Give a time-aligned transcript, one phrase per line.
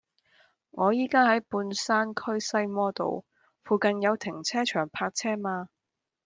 [0.71, 3.23] 我依家喺半山區西摩道，
[3.63, 5.67] 附近有停車場泊車嗎